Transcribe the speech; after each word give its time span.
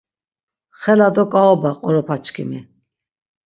Xela 0.81 1.07
do 1.15 1.23
ǩaoba 1.31 1.71
qoropaçkimi. 1.81 2.59